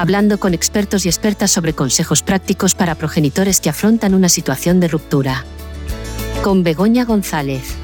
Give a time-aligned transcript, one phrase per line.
[0.00, 4.88] hablando con expertos y expertas sobre consejos prácticos para progenitores que afrontan una situación de
[4.88, 5.44] ruptura.
[6.42, 7.74] Con Begoña González.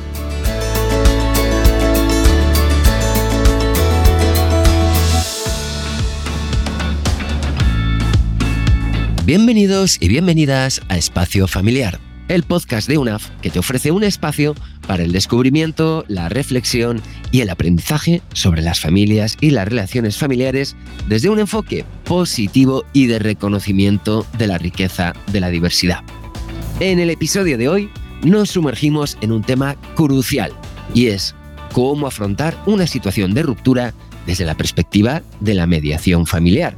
[9.27, 14.55] Bienvenidos y bienvenidas a Espacio Familiar, el podcast de UNAF que te ofrece un espacio
[14.87, 20.77] para el descubrimiento, la reflexión y el aprendizaje sobre las familias y las relaciones familiares
[21.09, 26.01] desde un enfoque positivo y de reconocimiento de la riqueza de la diversidad.
[26.81, 27.91] En el episodio de hoy
[28.23, 30.53] nos sumergimos en un tema crucial
[30.95, 31.35] y es
[31.73, 33.95] cómo afrontar una situación de ruptura
[34.27, 36.77] desde la perspectiva de la mediación familiar.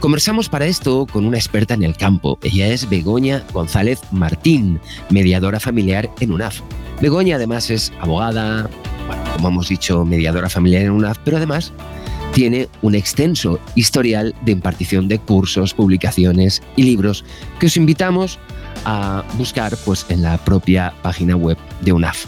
[0.00, 2.38] Conversamos para esto con una experta en el campo.
[2.42, 6.60] Ella es Begoña González Martín, mediadora familiar en UNAF.
[7.00, 8.68] Begoña además es abogada,
[9.34, 11.72] como hemos dicho, mediadora familiar en UNAF, pero además
[12.34, 17.24] tiene un extenso historial de impartición de cursos, publicaciones y libros
[17.60, 18.38] que os invitamos
[18.84, 22.26] a buscar pues, en la propia página web de UNAF.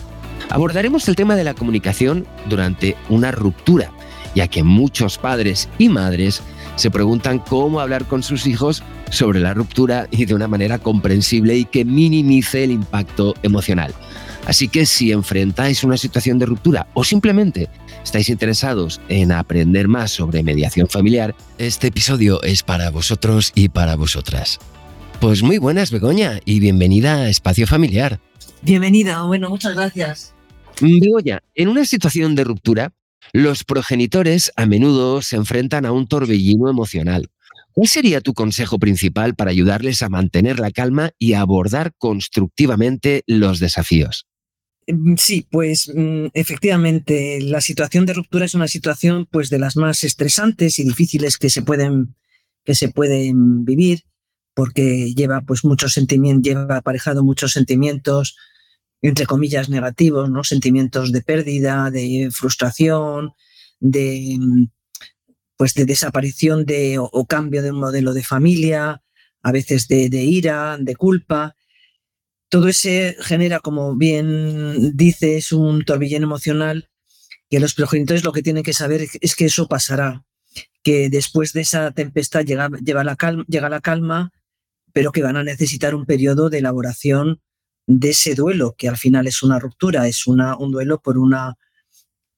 [0.49, 3.91] Abordaremos el tema de la comunicación durante una ruptura,
[4.35, 6.41] ya que muchos padres y madres
[6.77, 11.57] se preguntan cómo hablar con sus hijos sobre la ruptura y de una manera comprensible
[11.57, 13.95] y que minimice el impacto emocional.
[14.47, 17.69] Así que si enfrentáis una situación de ruptura o simplemente
[18.05, 23.97] estáis interesados en aprender más sobre mediación familiar, este episodio es para vosotros y para
[23.97, 24.61] vosotras.
[25.21, 28.21] Pues muy buenas, Begoña, y bienvenida a Espacio Familiar.
[28.63, 30.35] Bienvenida, bueno, muchas gracias.
[30.81, 32.93] Begoña, en una situación de ruptura,
[33.33, 37.29] los progenitores a menudo se enfrentan a un torbellino emocional.
[37.73, 43.23] ¿Cuál sería tu consejo principal para ayudarles a mantener la calma y a abordar constructivamente
[43.27, 44.27] los desafíos?
[44.87, 49.77] Mm, sí, pues mm, efectivamente la situación de ruptura es una situación pues de las
[49.77, 52.15] más estresantes y difíciles que se pueden
[52.65, 54.05] que se pueden vivir
[54.55, 58.37] porque lleva pues muchos sentimientos, lleva aparejado muchos sentimientos
[59.03, 60.45] entre comillas, negativos, ¿no?
[60.45, 63.33] Sentimientos de pérdida, de frustración,
[63.81, 64.39] de
[65.57, 69.03] pues de desaparición de, o, cambio de un modelo de familia,
[69.43, 71.57] a veces de, ira, de culpa.
[72.49, 76.91] Todo ese genera, como bien dices, un torbellino emocional
[77.49, 80.25] que los progenitores lo que tienen que saber es que eso pasará,
[80.83, 82.69] que después de esa tempestad llega,
[83.05, 84.33] la calma, llega la calma,
[84.93, 87.41] pero que van a necesitar un periodo de elaboración
[87.87, 91.57] de ese duelo, que al final es una ruptura, es una, un duelo por una,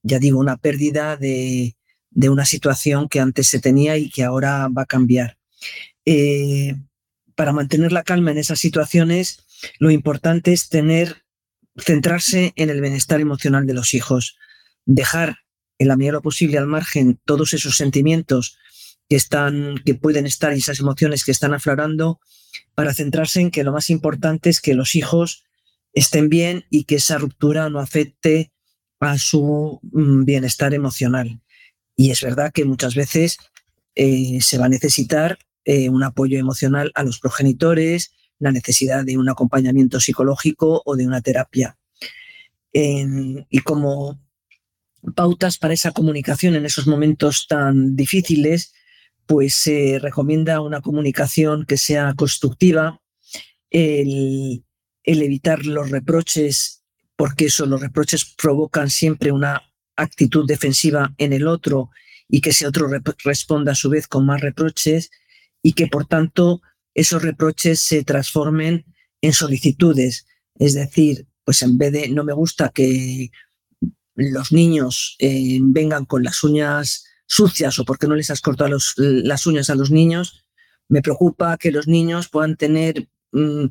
[0.03, 1.77] ya digo, una pérdida de,
[2.11, 5.39] de una situación que antes se tenía y que ahora va a cambiar.
[6.05, 6.75] Eh,
[7.35, 9.45] para mantener la calma en esas situaciones,
[9.79, 11.25] lo importante es tener,
[11.77, 14.37] centrarse en el bienestar emocional de los hijos,
[14.85, 15.39] dejar
[15.79, 18.59] en la medida de lo posible al margen todos esos sentimientos
[19.09, 22.21] que están, que pueden estar y esas emociones que están aflorando
[22.75, 25.45] para centrarse en que lo más importante es que los hijos
[25.95, 28.53] estén bien y que esa ruptura no afecte
[29.01, 31.41] a su mm, bienestar emocional.
[31.97, 33.39] Y es verdad que muchas veces
[33.95, 39.19] eh, se va a necesitar eh, un apoyo emocional a los progenitores, la necesidad de
[39.19, 41.77] un acompañamiento psicológico o de una terapia.
[42.73, 44.21] y como
[45.15, 48.73] pautas para esa comunicación en esos momentos tan difíciles,
[49.28, 53.03] pues se recomienda una comunicación que sea constructiva,
[53.69, 54.65] el,
[55.05, 56.83] evitar los reproches,
[57.15, 61.91] porque eso, los reproches provocan siempre una actitud defensiva en el otro
[62.27, 62.88] y que ese otro
[63.22, 65.11] responda a su vez con más reproches
[65.62, 66.62] y que por tanto
[66.94, 68.87] esos reproches se transformen
[69.21, 70.27] en solicitudes.
[70.59, 73.31] Es decir, pues en vez de no me gusta que
[74.15, 79.47] los niños eh, vengan con las uñas sucias o porque no les has cortado las
[79.47, 80.44] uñas a los niños.
[80.89, 83.66] Me preocupa que los niños puedan tener mm,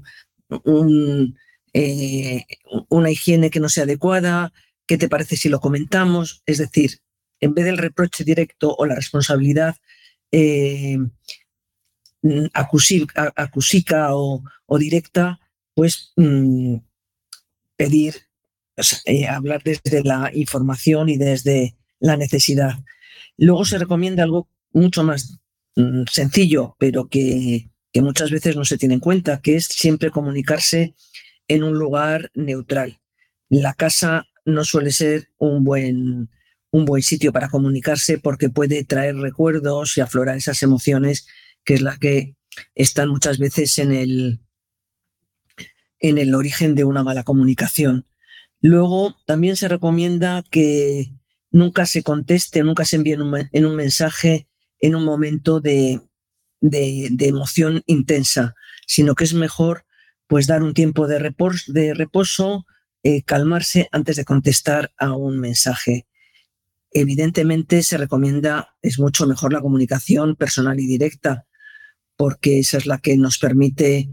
[1.74, 2.46] eh,
[2.90, 4.54] una higiene que no sea adecuada.
[4.86, 6.44] ¿Qué te parece si lo comentamos?
[6.46, 7.00] Es decir,
[7.42, 9.76] en vez del reproche directo o la responsabilidad
[10.32, 11.00] eh,
[12.54, 14.44] acusica o,
[14.78, 15.40] directa,
[15.74, 16.76] pues mm,
[17.76, 18.16] pedir,
[19.06, 22.76] eh, hablar desde la información y desde la necesidad.
[23.38, 25.40] Luego se recomienda algo mucho más
[25.76, 30.94] mm, sencillo, pero que, muchas veces no se tiene en cuenta, que es siempre comunicarse
[31.48, 33.00] en un lugar neutral.
[33.50, 36.30] La casa no suele ser un buen,
[36.70, 41.28] un buen sitio para comunicarse porque puede traer recuerdos y aflorar esas emociones,
[41.64, 42.36] que es la que
[42.76, 44.42] están muchas veces en el,
[46.00, 48.06] en el origen de una mala comunicación.
[48.62, 51.14] Luego, también se recomienda que
[51.58, 53.22] nunca se conteste, nunca se envíe en
[53.66, 54.48] un, mensaje
[54.80, 56.02] en un momento de,
[56.62, 58.56] de, emoción intensa,
[58.86, 59.86] sino que es mejor
[60.28, 62.66] pues dar un tiempo de reposo, de reposo
[63.04, 66.08] eh, calmarse antes de contestar a un mensaje.
[66.92, 71.46] Evidentemente se recomienda, es mucho mejor la comunicación personal y directa,
[72.16, 74.10] porque esa es la que nos permite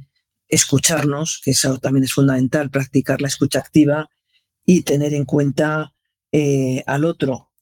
[0.48, 4.10] escucharnos, que eso también es fundamental, practicar la escucha activa
[4.64, 5.93] y tener en cuenta
[6.36, 7.52] eh, al otro.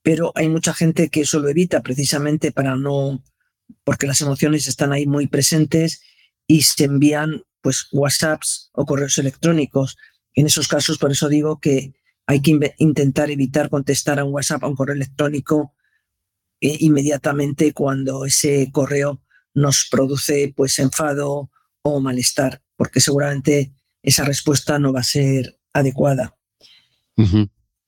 [0.00, 3.22] Pero hay mucha gente que eso lo evita precisamente para no,
[3.84, 6.00] porque las emociones están ahí muy presentes
[6.46, 9.98] y se envían pues WhatsApps o correos electrónicos.
[10.32, 11.92] En esos casos, por eso digo que
[12.26, 15.74] hay que intentar evitar contestar a un WhatsApp, a un correo electrónico
[16.62, 19.20] eh, inmediatamente cuando ese correo
[19.52, 21.50] nos produce pues enfado
[21.82, 26.38] o malestar, porque seguramente esa respuesta no va a ser adecuada.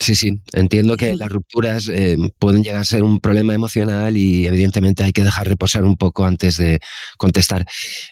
[0.00, 4.46] Sí, sí, entiendo que las rupturas eh, pueden llegar a ser un problema emocional y
[4.46, 6.78] evidentemente hay que dejar reposar un poco antes de
[7.16, 7.66] contestar.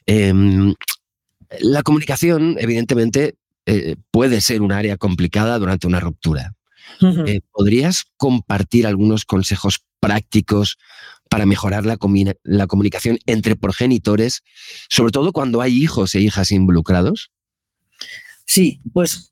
[0.04, 0.74] Em,
[1.60, 3.36] la comunicación, evidentemente,
[3.66, 6.54] eh, puede ser un área complicada durante una ruptura.
[7.00, 10.78] Eh, ¿Podrías compartir algunos consejos prácticos
[11.28, 11.98] para mejorar la,
[12.42, 14.42] la comunicación entre progenitores,
[14.88, 17.30] sobre todo cuando hay hijos e hijas involucrados?
[18.46, 19.30] Sí, pues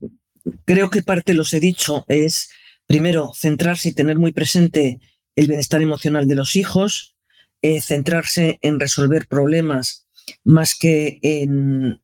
[0.64, 2.50] creo que parte los he dicho es,
[2.86, 5.00] primero, centrarse y tener muy presente
[5.36, 7.16] el bienestar emocional de los hijos,
[7.62, 10.06] eh, centrarse en resolver problemas
[10.44, 12.00] más que en,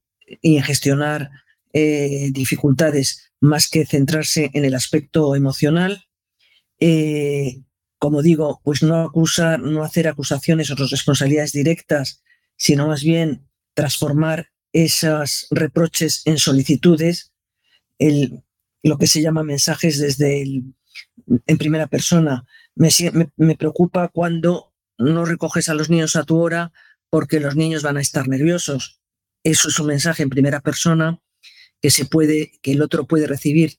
[0.62, 1.30] gestionar
[1.72, 6.04] eh, dificultades, más que centrarse en el aspecto emocional.
[6.78, 7.62] Eh,
[7.98, 12.22] como digo, pues no acusar, no hacer acusaciones o responsabilidades directas,
[12.56, 17.32] sino más bien transformar esos reproches en solicitudes,
[18.00, 18.42] el,
[18.82, 20.74] lo que se llama mensajes desde el,
[21.46, 22.44] en primera persona.
[22.74, 22.90] Me,
[23.36, 26.72] me, preocupa cuando no recoges a los niños a tu hora
[27.08, 29.00] porque los niños van a estar nerviosos.
[29.44, 31.20] Eso es un mensaje en primera persona
[31.80, 33.78] que se puede, que el otro puede recibir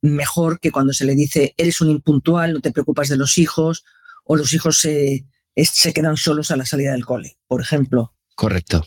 [0.00, 3.84] mejor que cuando se le dice eres un impuntual, no te preocupas de los hijos,
[4.24, 5.26] o los hijos se,
[5.56, 8.14] se quedan solos a la salida del cole, por ejemplo.
[8.34, 8.86] Correcto.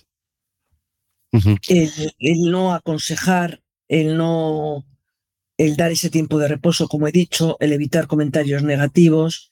[1.32, 4.86] el, no aconsejar, el no
[5.58, 9.52] el dar ese tiempo de reposo, como he dicho, el evitar comentarios negativos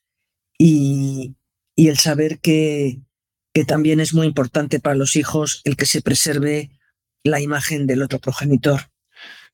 [0.57, 1.35] y,
[1.75, 3.01] y el saber que,
[3.53, 6.71] que también es muy importante para los hijos el que se preserve
[7.23, 8.89] la imagen del otro progenitor.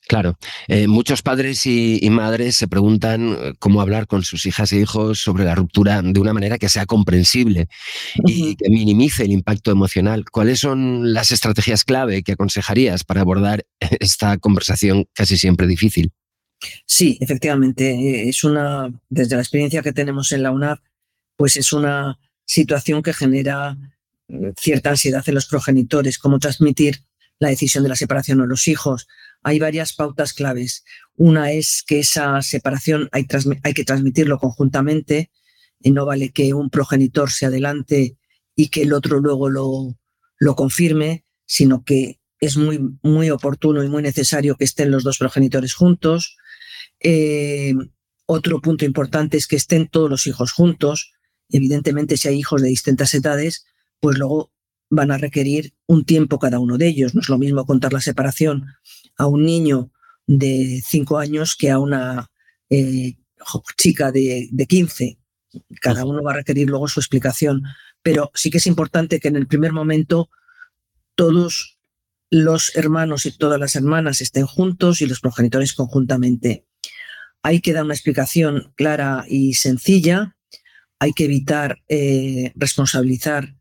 [0.07, 4.79] Claro, eh, muchos padres y, madres se preguntan eh, cómo hablar con sus hijas e
[4.79, 7.67] hijos sobre la ruptura de una manera que sea comprensible
[8.25, 10.25] y que minimice el impacto emocional.
[10.29, 13.65] ¿Cuáles son las estrategias clave que aconsejarías para abordar
[13.99, 16.11] esta conversación casi siempre difícil?
[16.85, 20.79] Sí, efectivamente, eh, es una, desde la experiencia que tenemos en la UNAP,
[21.35, 23.75] pues es una situación que genera
[24.57, 27.01] cierta ansiedad en los progenitores, cómo transmitir
[27.39, 29.07] la decisión de la separación a los hijos.
[29.47, 30.83] Hay varias pautas claves.
[31.13, 35.29] Una es que esa separación hay, que transmitirlo conjuntamente
[35.79, 38.17] y no vale que un progenitor se adelante
[38.55, 44.01] y que el otro luego lo, confirme, sino que es muy, muy oportuno y muy
[44.01, 46.37] necesario que estén los dos progenitores juntos.
[46.99, 47.75] Eh,
[48.25, 51.13] otro punto importante es que estén todos los hijos juntos.
[51.49, 53.67] Evidentemente, si hay hijos de distintas edades,
[53.99, 54.54] pues luego
[54.89, 57.15] van a requerir un tiempo cada uno de ellos.
[57.15, 58.65] No es lo mismo contar la separación
[59.17, 59.91] a un niño
[60.27, 62.29] de 5 años que a una
[62.69, 63.15] eh,
[63.77, 65.17] chica de, de 15.
[65.81, 67.63] Cada uno va a requerir luego su explicación,
[68.01, 70.29] pero sí que es importante que en el primer momento
[71.15, 71.77] todos
[72.29, 76.65] los hermanos y todas las hermanas estén juntos y los progenitores conjuntamente.
[77.43, 80.35] Hay que dar una explicación clara y sencilla,
[80.99, 83.55] hay que evitar eh, responsabilizar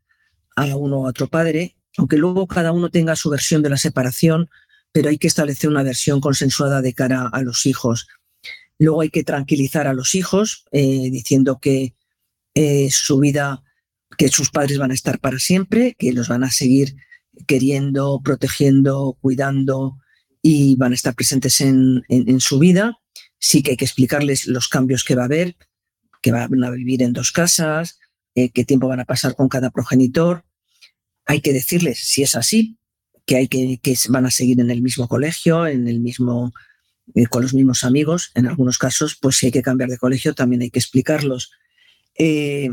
[0.55, 4.49] a uno u otro padre, aunque luego cada uno tenga su versión de la separación,
[4.91, 8.07] pero hay que establecer una versión consensuada de cara a los hijos.
[8.79, 11.95] Luego hay que tranquilizar a los hijos eh, diciendo que
[12.53, 13.63] eh, su vida,
[14.17, 16.95] que sus padres van a estar para siempre, que los van a seguir
[17.47, 19.97] queriendo, protegiendo, cuidando
[20.41, 22.97] y van a estar presentes en, en su vida.
[23.39, 25.57] Sí que hay que explicarles los cambios que va a haber,
[26.21, 27.99] que van a vivir en dos casas,
[28.35, 30.43] eh, qué tiempo van a pasar con cada progenitor.
[31.25, 32.77] Hay que decirles, si es así,
[33.25, 36.53] que, hay que, que van a seguir en el mismo colegio, en el mismo,
[37.15, 38.31] eh, con los mismos amigos.
[38.35, 41.51] En algunos casos, pues si hay que cambiar de colegio, también hay que explicarlos.
[42.17, 42.69] Eh,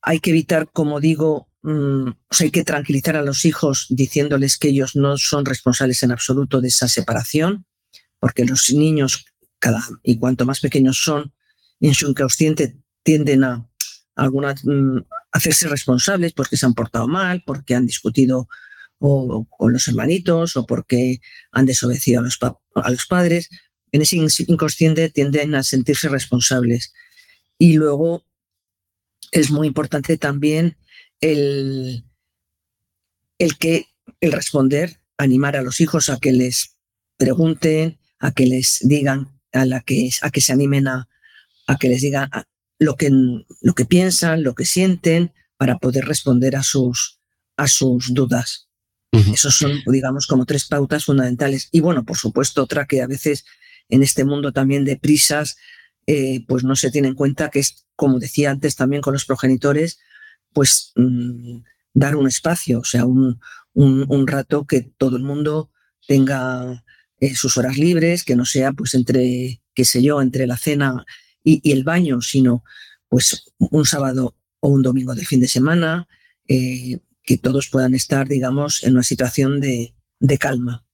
[0.00, 2.08] hay que evitar, como digo, mm,
[2.40, 6.68] hay que tranquilizar a los hijos diciéndoles que ellos no son responsables en absoluto de
[6.68, 7.66] esa separación,
[8.20, 9.26] porque los niños,
[9.58, 11.32] cada, y cuanto más pequeños son,
[11.80, 13.68] en su inconsciente tienden a
[14.14, 14.98] algunas, mm,
[15.32, 18.48] hacerse responsables porque se han portado mal, porque han discutido
[18.98, 22.38] o, con los hermanitos o porque han desobedecido a los,
[22.74, 23.48] a los padres.
[23.90, 26.92] En ese inconsciente tienden a sentirse responsables.
[27.58, 28.24] Y luego
[29.32, 30.76] es muy importante también
[31.20, 32.04] el,
[33.38, 33.86] el que
[34.20, 36.76] el responder, animar a los hijos a que les
[37.16, 41.08] pregunten, a que les digan, a, la que, a que se animen a,
[41.66, 42.28] a que les digan
[42.82, 47.20] lo que, lo que piensan, lo que sienten, para poder responder a sus,
[47.56, 48.68] a sus dudas.
[49.12, 51.68] Esos son, digamos, como tres pautas fundamentales.
[51.70, 53.44] Y bueno, por supuesto, otra que a veces
[53.90, 55.56] en este mundo también de prisas,
[56.06, 59.26] eh, pues no se tiene en cuenta que es, como decía antes también con los
[59.26, 59.98] progenitores,
[60.54, 61.58] pues mm,
[61.92, 63.38] dar un espacio, o sea, un,
[63.74, 65.70] un, rato que todo el mundo
[66.08, 66.82] tenga
[67.20, 71.04] eh, sus horas libres, que no sea pues entre, qué sé yo, entre la cena
[71.44, 72.64] y, el baño, sino
[73.08, 76.08] pues un sábado o un domingo de fin de semana,
[76.48, 80.84] eh, que todos puedan estar, digamos, en una situación de, de calma.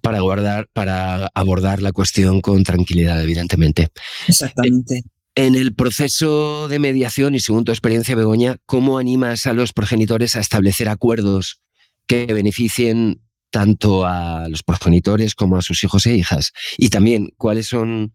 [0.00, 3.88] Para, guardar, para abordar la cuestión con tranquilidad, evidentemente.
[4.26, 5.04] Exactamente.
[5.36, 10.36] En el proceso de mediación y según tu experiencia, Begoña, ¿cómo animas a los progenitores
[10.36, 11.60] a establecer acuerdos
[12.06, 16.52] que beneficien tanto a los progenitores como a sus hijos e hijas?
[16.76, 18.14] Y también, ¿cuáles son,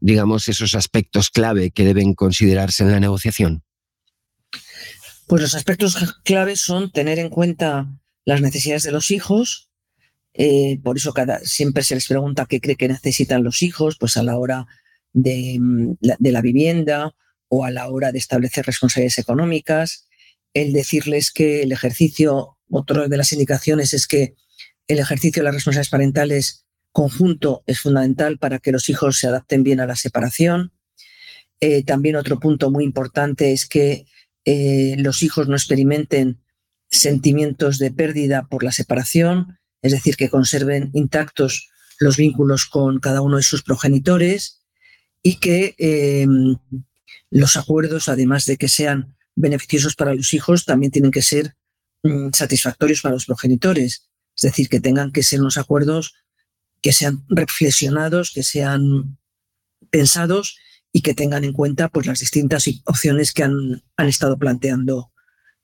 [0.00, 3.62] digamos, esos aspectos clave que deben considerarse en la negociación?
[5.26, 7.88] Pues los aspectos claves son tener en cuenta
[8.24, 9.70] las necesidades de los hijos.
[10.34, 14.16] Eh, por eso cada, siempre se les pregunta qué cree que necesitan los hijos, pues
[14.16, 14.66] a la hora
[15.14, 17.14] Mm, de la, vivienda
[17.48, 20.06] o a la hora de establecer responsabilidades económicas,
[20.54, 24.34] el decirles que el ejercicio, otra de las indicaciones es que
[24.86, 26.66] el ejercicio de las responsabilidades parentales
[26.98, 30.72] conjunto es fundamental para que los hijos se adapten bien a la separación.
[31.60, 34.06] Eh, también otro punto muy importante es que
[34.44, 36.40] eh, los hijos no experimenten
[36.90, 41.68] sentimientos de pérdida por la separación, es decir, que conserven intactos
[42.00, 44.64] los vínculos con cada uno de sus progenitores
[45.22, 46.56] y que em,
[47.30, 51.54] los acuerdos, además de que sean beneficiosos para los hijos, también tienen que ser
[52.02, 54.08] mm, satisfactorios para los progenitores.
[54.34, 56.14] Es decir, que tengan que ser unos acuerdos
[56.82, 59.18] que sean reflexionados, que sean
[59.90, 60.58] pensados
[60.92, 65.12] y que tengan en cuenta pues, las distintas opciones que han, han estado planteando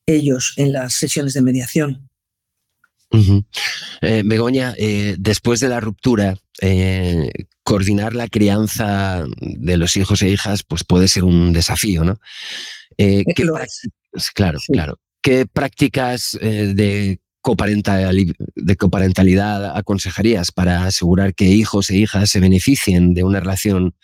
[0.07, 2.09] ellos en las sesiones de mediación.
[4.01, 7.31] Eh, Begoña, eh, después de la ruptura, eh,
[7.63, 12.19] coordinar la crianza de los hijos e hijas pues puede ser un desafío, ¿no?
[12.97, 13.25] ¿qué
[14.35, 15.01] claro, claro.
[15.21, 23.25] ¿Qué prácticas de, de coparentalidad aconsejarías para asegurar que hijos e hijas se beneficien de
[23.25, 23.95] una relación,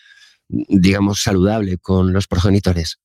[0.49, 2.99] digamos, saludable con los progenitores?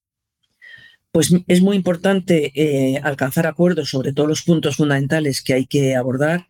[1.16, 5.96] pues es muy importante eh, alcanzar acuerdos sobre todos los puntos fundamentales que hay que
[5.96, 6.50] abordar,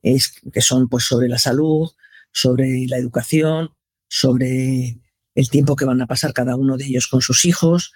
[0.00, 1.90] es, que son pues, sobre la salud,
[2.32, 3.68] sobre la educación,
[4.08, 4.98] sobre
[5.34, 7.92] el tiempo que van a pasar cada uno de ellos con sus hijos.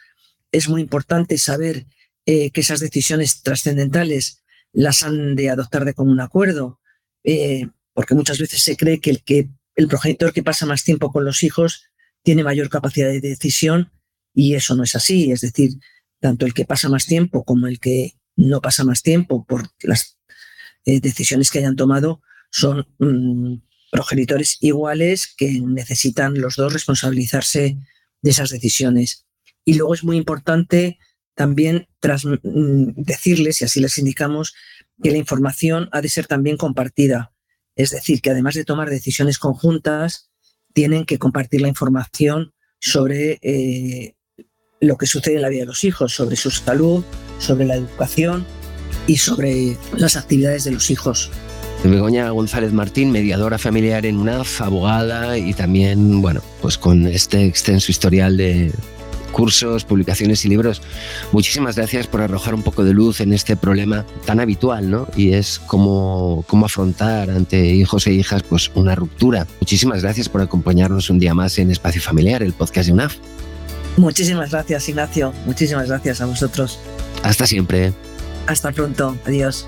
[0.50, 1.86] Es muy importante saber
[2.26, 4.41] eh, que esas decisiones trascendentales
[4.72, 6.80] las han de adoptar de común acuerdo,
[7.24, 11.12] eh, porque muchas veces se cree que el, que el progenitor que pasa más tiempo
[11.12, 11.84] con los hijos
[12.22, 13.92] tiene mayor capacidad de decisión
[14.34, 15.30] y eso no es así.
[15.30, 15.72] Es decir,
[16.20, 20.18] tanto el que pasa más tiempo como el que no pasa más tiempo por las
[20.84, 23.56] eh, decisiones que hayan tomado, son mm,
[23.90, 27.78] progenitores iguales que necesitan los dos responsabilizarse
[28.22, 29.26] de esas decisiones.
[29.64, 30.98] Y luego es muy importante
[31.34, 34.54] también tras, mm, decirles, y así les indicamos,
[35.02, 37.32] que la información ha de ser también compartida.
[37.74, 40.30] Es decir, que además de tomar decisiones conjuntas,
[40.72, 44.14] tienen que compartir la información sobre eh,
[44.80, 47.04] lo que sucede en la vida de los hijos, sobre su salud,
[47.38, 48.44] sobre la educación
[49.06, 51.30] y sobre las actividades de los hijos.
[51.84, 57.90] Begoña González Martín, mediadora familiar en UNAF, abogada y también, bueno, pues con este extenso
[57.90, 58.72] historial de
[59.32, 60.82] cursos, publicaciones y libros.
[61.32, 65.08] Muchísimas gracias por arrojar un poco de luz en este problema tan habitual, ¿no?
[65.16, 69.46] Y es cómo, cómo afrontar ante hijos e hijas pues una ruptura.
[69.60, 73.16] Muchísimas gracias por acompañarnos un día más en Espacio Familiar, el podcast de UNAF.
[73.96, 75.32] Muchísimas gracias, Ignacio.
[75.46, 76.78] Muchísimas gracias a vosotros.
[77.22, 77.92] Hasta siempre.
[78.46, 79.16] Hasta pronto.
[79.26, 79.66] Adiós.